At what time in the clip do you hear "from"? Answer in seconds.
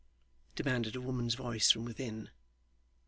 1.69-1.85